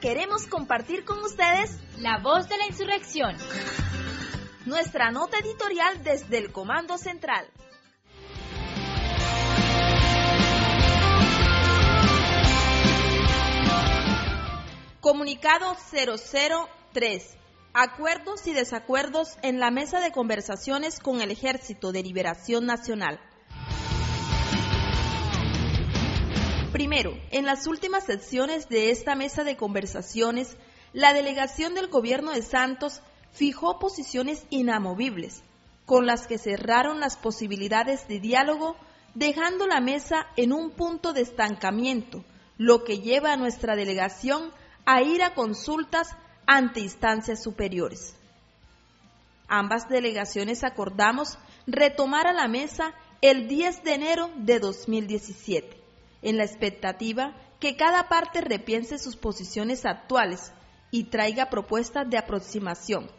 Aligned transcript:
queremos 0.00 0.46
compartir 0.46 1.04
con 1.04 1.18
ustedes 1.20 1.78
la 1.98 2.18
voz 2.18 2.48
de 2.48 2.56
la 2.56 2.66
insurrección. 2.66 3.36
Nuestra 4.64 5.10
nota 5.10 5.38
editorial 5.38 6.02
desde 6.02 6.38
el 6.38 6.52
Comando 6.52 6.96
Central. 6.96 7.46
Comunicado 15.00 15.76
003. 15.92 17.36
Acuerdos 17.72 18.46
y 18.46 18.52
desacuerdos 18.52 19.36
en 19.42 19.60
la 19.60 19.70
mesa 19.70 20.00
de 20.00 20.12
conversaciones 20.12 20.98
con 20.98 21.20
el 21.20 21.30
Ejército 21.30 21.92
de 21.92 22.02
Liberación 22.02 22.66
Nacional. 22.66 23.20
Primero, 26.80 27.12
en 27.30 27.44
las 27.44 27.66
últimas 27.66 28.04
sesiones 28.04 28.70
de 28.70 28.90
esta 28.90 29.14
mesa 29.14 29.44
de 29.44 29.54
conversaciones, 29.54 30.56
la 30.94 31.12
delegación 31.12 31.74
del 31.74 31.88
gobierno 31.88 32.32
de 32.32 32.40
Santos 32.40 33.02
fijó 33.32 33.78
posiciones 33.78 34.46
inamovibles, 34.48 35.42
con 35.84 36.06
las 36.06 36.26
que 36.26 36.38
cerraron 36.38 36.98
las 36.98 37.18
posibilidades 37.18 38.08
de 38.08 38.18
diálogo, 38.18 38.76
dejando 39.14 39.66
la 39.66 39.82
mesa 39.82 40.26
en 40.38 40.54
un 40.54 40.70
punto 40.70 41.12
de 41.12 41.20
estancamiento, 41.20 42.24
lo 42.56 42.82
que 42.82 43.00
lleva 43.00 43.34
a 43.34 43.36
nuestra 43.36 43.76
delegación 43.76 44.50
a 44.86 45.02
ir 45.02 45.22
a 45.22 45.34
consultas 45.34 46.16
ante 46.46 46.80
instancias 46.80 47.42
superiores. 47.42 48.16
Ambas 49.48 49.86
delegaciones 49.90 50.64
acordamos 50.64 51.36
retomar 51.66 52.26
a 52.26 52.32
la 52.32 52.48
mesa 52.48 52.94
el 53.20 53.48
10 53.48 53.84
de 53.84 53.92
enero 53.92 54.30
de 54.36 54.60
2017, 54.60 55.79
en 56.22 56.36
la 56.36 56.44
expectativa 56.44 57.34
que 57.58 57.76
cada 57.76 58.08
parte 58.08 58.40
repiense 58.40 58.98
sus 58.98 59.16
posiciones 59.16 59.84
actuales 59.84 60.52
y 60.90 61.04
traiga 61.04 61.50
propuestas 61.50 62.08
de 62.08 62.18
aproximación 62.18 63.10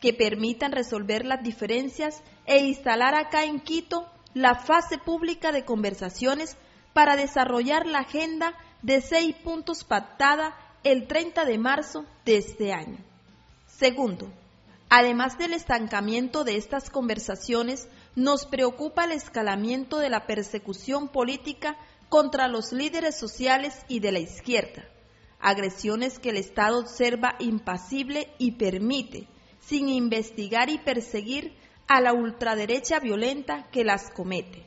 que 0.00 0.12
permitan 0.12 0.72
resolver 0.72 1.24
las 1.24 1.42
diferencias 1.42 2.22
e 2.46 2.58
instalar 2.58 3.14
acá 3.14 3.44
en 3.44 3.60
Quito 3.60 4.06
la 4.34 4.54
fase 4.54 4.98
pública 4.98 5.52
de 5.52 5.64
conversaciones 5.64 6.56
para 6.92 7.16
desarrollar 7.16 7.86
la 7.86 8.00
agenda 8.00 8.54
de 8.82 9.00
seis 9.00 9.34
puntos 9.36 9.84
pactada 9.84 10.54
el 10.84 11.06
30 11.08 11.44
de 11.44 11.58
marzo 11.58 12.04
de 12.24 12.36
este 12.36 12.72
año. 12.72 12.98
Segundo, 13.66 14.30
además 14.88 15.36
del 15.38 15.52
estancamiento 15.52 16.44
de 16.44 16.56
estas 16.56 16.90
conversaciones, 16.90 17.88
nos 18.14 18.46
preocupa 18.46 19.04
el 19.04 19.12
escalamiento 19.12 19.98
de 19.98 20.10
la 20.10 20.26
persecución 20.26 21.08
política 21.08 21.76
contra 22.08 22.48
los 22.48 22.72
líderes 22.72 23.18
sociales 23.18 23.74
y 23.88 24.00
de 24.00 24.12
la 24.12 24.18
izquierda, 24.18 24.84
agresiones 25.40 26.18
que 26.18 26.30
el 26.30 26.36
Estado 26.36 26.78
observa 26.78 27.36
impasible 27.38 28.28
y 28.38 28.52
permite, 28.52 29.28
sin 29.60 29.88
investigar 29.88 30.70
y 30.70 30.78
perseguir 30.78 31.54
a 31.86 32.00
la 32.00 32.12
ultraderecha 32.12 33.00
violenta 33.00 33.68
que 33.70 33.84
las 33.84 34.10
comete. 34.10 34.64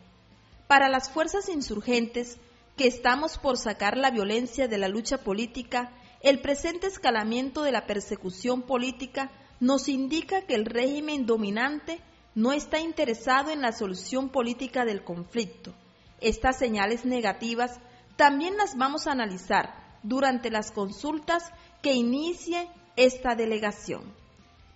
Para 0.67 0.89
las 0.89 1.11
fuerzas 1.11 1.49
insurgentes, 1.49 2.37
que 2.77 2.87
estamos 2.87 3.37
por 3.37 3.57
sacar 3.57 3.97
la 3.97 4.11
violencia 4.11 4.67
de 4.67 4.77
la 4.77 4.87
lucha 4.87 5.19
política, 5.19 5.91
el 6.21 6.39
presente 6.41 6.87
escalamiento 6.87 7.63
de 7.63 7.71
la 7.71 7.85
persecución 7.85 8.61
política 8.61 9.31
nos 9.59 9.87
indica 9.87 10.41
que 10.43 10.55
el 10.55 10.65
régimen 10.65 11.25
dominante 11.25 11.99
no 12.33 12.53
está 12.53 12.79
interesado 12.79 13.51
en 13.51 13.61
la 13.61 13.71
solución 13.71 14.29
política 14.29 14.85
del 14.85 15.03
conflicto. 15.03 15.73
Estas 16.21 16.57
señales 16.57 17.03
negativas 17.03 17.79
también 18.15 18.55
las 18.55 18.77
vamos 18.77 19.07
a 19.07 19.11
analizar 19.11 19.73
durante 20.03 20.49
las 20.49 20.71
consultas 20.71 21.51
que 21.81 21.93
inicie 21.93 22.69
esta 22.95 23.35
delegación. 23.35 24.03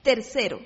Tercero, 0.02 0.60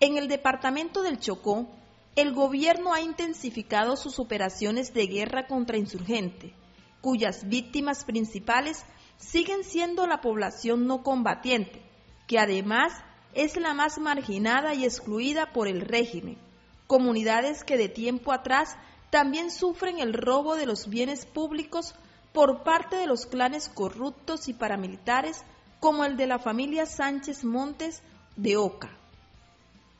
en 0.00 0.16
el 0.16 0.28
departamento 0.28 1.02
del 1.02 1.18
Chocó, 1.18 1.66
el 2.14 2.34
gobierno 2.34 2.92
ha 2.92 3.00
intensificado 3.00 3.96
sus 3.96 4.18
operaciones 4.18 4.92
de 4.92 5.06
guerra 5.06 5.46
contra 5.46 5.78
insurgente, 5.78 6.52
cuyas 7.00 7.48
víctimas 7.48 8.04
principales 8.04 8.84
siguen 9.16 9.64
siendo 9.64 10.06
la 10.06 10.20
población 10.20 10.86
no 10.86 11.02
combatiente, 11.02 11.82
que 12.26 12.38
además 12.38 12.92
es 13.34 13.56
la 13.56 13.72
más 13.72 13.98
marginada 13.98 14.74
y 14.74 14.84
excluida 14.84 15.52
por 15.52 15.68
el 15.68 15.80
régimen, 15.80 16.38
comunidades 16.86 17.64
que 17.64 17.76
de 17.76 17.88
tiempo 17.88 18.32
atrás 18.32 18.76
también 19.10 19.50
sufren 19.50 19.98
el 20.00 20.12
robo 20.12 20.56
de 20.56 20.66
los 20.66 20.88
bienes 20.88 21.24
públicos 21.24 21.94
por 22.32 22.62
parte 22.62 22.96
de 22.96 23.06
los 23.06 23.26
clanes 23.26 23.68
corruptos 23.68 24.48
y 24.48 24.54
paramilitares 24.54 25.42
como 25.80 26.04
el 26.04 26.16
de 26.16 26.26
la 26.26 26.38
familia 26.38 26.86
Sánchez 26.86 27.44
Montes 27.44 28.02
de 28.36 28.56
Oca. 28.56 28.90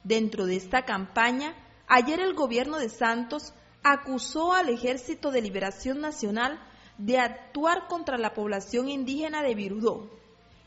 Dentro 0.05 0.47
de 0.47 0.57
esta 0.57 0.85
campaña, 0.85 1.55
ayer 1.87 2.21
el 2.21 2.35
gobierno 2.35 2.79
de 2.79 2.89
Santos 2.89 3.53
acusó 3.83 4.53
al 4.53 4.69
Ejército 4.69 5.31
de 5.31 5.41
Liberación 5.41 6.01
Nacional 6.01 6.61
de 6.99 7.19
actuar 7.19 7.87
contra 7.89 8.19
la 8.19 8.35
población 8.35 8.89
indígena 8.89 9.43
de 9.43 9.55
Virudó. 9.55 10.11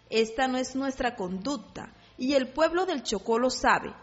Esta 0.10 0.48
no 0.48 0.58
es 0.58 0.76
nuestra 0.76 1.16
conducta 1.16 1.94
y 2.18 2.34
el 2.34 2.48
pueblo 2.48 2.86
del 2.86 3.04
Chocó 3.04 3.38
lo 3.38 3.50
sabe. 3.50 3.94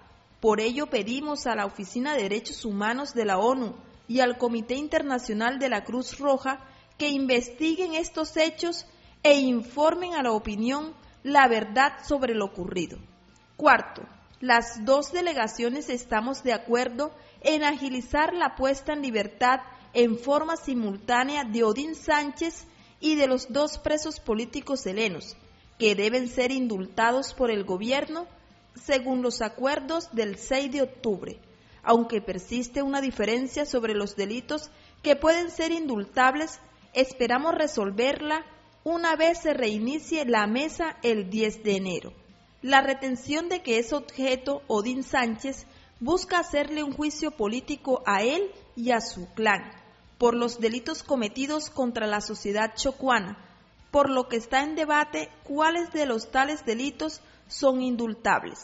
Por 0.40 0.60
ello 0.60 0.86
pedimos 0.86 1.46
a 1.46 1.56
la 1.56 1.66
Oficina 1.66 2.14
de 2.14 2.22
Derechos 2.22 2.64
Humanos 2.64 3.14
de 3.14 3.24
la 3.24 3.38
ONU 3.38 3.74
y 4.08 4.20
al 4.20 4.38
Comité 4.38 4.74
Internacional 4.74 5.58
de 5.58 5.68
la 5.68 5.84
Cruz 5.84 6.18
Roja 6.18 6.64
que 6.96 7.08
investiguen 7.10 7.94
estos 7.94 8.36
hechos 8.36 8.86
e 9.22 9.38
informen 9.38 10.14
a 10.14 10.22
la 10.22 10.32
opinión 10.32 10.94
la 11.22 11.46
verdad 11.46 11.92
sobre 12.04 12.34
lo 12.34 12.46
ocurrido. 12.46 12.98
Cuarto, 13.56 14.02
las 14.40 14.84
dos 14.84 15.12
delegaciones 15.12 15.90
estamos 15.90 16.42
de 16.42 16.52
acuerdo 16.52 17.12
en 17.42 17.64
agilizar 17.64 18.32
la 18.32 18.54
puesta 18.56 18.92
en 18.92 19.02
libertad 19.02 19.60
en 19.92 20.18
forma 20.18 20.56
simultánea 20.56 21.44
de 21.44 21.64
Odín 21.64 21.94
Sánchez 21.94 22.66
y 23.00 23.16
de 23.16 23.26
los 23.26 23.52
dos 23.52 23.78
presos 23.78 24.20
políticos 24.20 24.86
helenos, 24.86 25.36
que 25.78 25.94
deben 25.94 26.28
ser 26.28 26.50
indultados 26.50 27.34
por 27.34 27.50
el 27.50 27.64
gobierno 27.64 28.26
según 28.74 29.22
los 29.22 29.42
acuerdos 29.42 30.08
del 30.12 30.36
6 30.36 30.72
de 30.72 30.82
octubre, 30.82 31.38
aunque 31.88 32.20
persiste 32.20 32.82
una 32.82 33.00
diferencia 33.00 33.64
sobre 33.64 33.94
los 33.94 34.14
delitos 34.14 34.70
que 35.02 35.16
pueden 35.16 35.50
ser 35.50 35.72
indultables, 35.72 36.60
esperamos 36.92 37.54
resolverla 37.54 38.44
una 38.84 39.16
vez 39.16 39.38
se 39.38 39.54
reinicie 39.54 40.26
la 40.26 40.46
mesa 40.46 40.98
el 41.02 41.30
10 41.30 41.64
de 41.64 41.76
enero. 41.76 42.12
La 42.60 42.82
retención 42.82 43.48
de 43.48 43.62
que 43.62 43.78
es 43.78 43.94
objeto 43.94 44.60
Odín 44.66 45.02
Sánchez 45.02 45.66
busca 45.98 46.40
hacerle 46.40 46.82
un 46.82 46.92
juicio 46.92 47.30
político 47.30 48.02
a 48.04 48.22
él 48.22 48.50
y 48.76 48.90
a 48.90 49.00
su 49.00 49.26
clan 49.32 49.72
por 50.18 50.34
los 50.34 50.60
delitos 50.60 51.02
cometidos 51.02 51.70
contra 51.70 52.06
la 52.06 52.20
sociedad 52.20 52.74
chocuana, 52.74 53.38
por 53.90 54.10
lo 54.10 54.28
que 54.28 54.36
está 54.36 54.62
en 54.62 54.74
debate 54.74 55.30
cuáles 55.44 55.90
de 55.92 56.04
los 56.04 56.30
tales 56.30 56.66
delitos 56.66 57.22
son 57.46 57.80
indultables. 57.80 58.58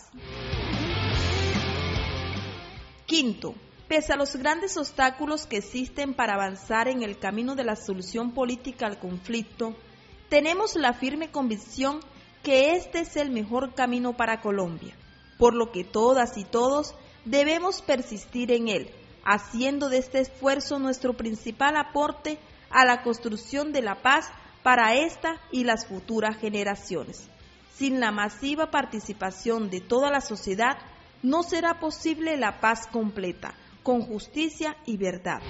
Quinto, 3.15 3.55
pese 3.87 4.13
a 4.13 4.17
los 4.17 4.35
grandes 4.35 4.77
obstáculos 4.77 5.47
que 5.47 5.59
existen 5.59 6.15
para 6.15 6.35
avanzar 6.35 6.89
en 6.89 7.05
el 7.05 7.17
camino 7.17 7.55
de 7.55 7.63
la 7.63 7.77
solución 7.77 8.33
política 8.33 8.89
al 8.89 8.99
conflicto, 8.99 9.77
tenemos 10.29 10.75
la 10.75 10.95
firme 10.95 11.31
convicción 11.31 12.01
que 12.43 12.73
este 12.73 12.99
es 13.03 13.15
el 13.15 13.31
mejor 13.31 13.73
camino 13.73 14.17
para 14.17 14.41
Colombia, 14.41 14.97
por 15.39 15.55
lo 15.55 15.71
que 15.71 15.85
todas 15.85 16.37
y 16.37 16.43
todos 16.43 16.97
debemos 17.25 17.83
persistir 17.83 18.51
en 18.51 18.67
él 18.67 18.91
haciendo 19.25 19.91
de 19.91 19.99
este 19.99 20.19
esfuerzo 20.19 20.81
nuestro 20.81 21.13
principal 21.17 21.77
aporte 21.77 22.41
a 22.69 22.85
la 22.85 23.05
construcción 23.05 23.73
de 23.73 23.83
la 23.83 24.03
paz 24.03 24.29
para 24.65 24.97
esta 24.97 25.41
y 25.53 25.63
las 25.63 25.87
futuras 25.87 26.37
generaciones. 26.39 27.29
Sin 27.77 28.01
la 28.01 28.11
masiva 28.11 28.73
participación 28.73 29.71
de 29.71 29.81
toda 29.81 30.11
la 30.11 30.21
sociedad, 30.21 30.79
no 31.25 31.43
será 31.43 31.81
posible 31.81 32.37
la 32.37 32.61
paz 32.61 32.87
completa, 32.87 33.55
con 33.83 34.03
justicia 34.03 34.77
y 34.85 34.99
verdad. 34.99 35.41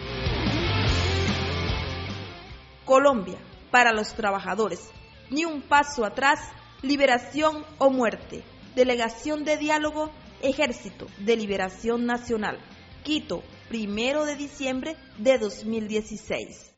Colombia, 2.84 3.38
para 3.72 3.92
los 3.92 4.14
trabajadores, 4.14 4.88
ni 5.30 5.44
un 5.44 5.62
paso 5.62 6.04
atrás, 6.04 6.38
liberación 6.82 7.64
o 7.78 7.90
muerte. 7.90 8.44
Delegación 8.76 9.44
de 9.44 9.56
diálogo, 9.56 10.12
Ejército 10.42 11.06
de 11.18 11.36
Liberación 11.36 12.06
Nacional. 12.06 12.58
Quito, 13.02 13.42
primero 13.68 14.24
de 14.26 14.36
diciembre 14.36 14.96
de 15.18 15.38
2016. 15.38 16.72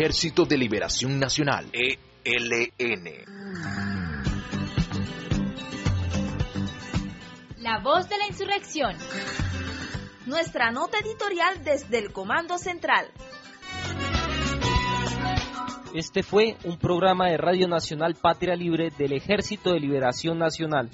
Ejército 0.00 0.46
de 0.46 0.56
Liberación 0.56 1.20
Nacional, 1.20 1.66
ELN. 1.74 3.04
La 7.58 7.80
voz 7.80 8.08
de 8.08 8.16
la 8.16 8.26
insurrección. 8.26 8.96
Nuestra 10.24 10.70
nota 10.70 10.96
editorial 11.00 11.62
desde 11.62 11.98
el 11.98 12.12
Comando 12.14 12.56
Central. 12.56 13.08
Este 15.92 16.22
fue 16.22 16.56
un 16.64 16.78
programa 16.78 17.28
de 17.28 17.36
Radio 17.36 17.68
Nacional 17.68 18.14
Patria 18.14 18.56
Libre 18.56 18.88
del 18.96 19.12
Ejército 19.12 19.74
de 19.74 19.80
Liberación 19.80 20.38
Nacional. 20.38 20.88